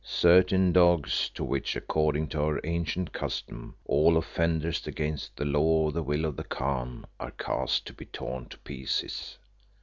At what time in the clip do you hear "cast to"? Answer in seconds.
7.29-7.93